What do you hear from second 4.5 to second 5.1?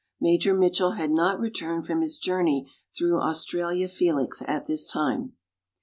this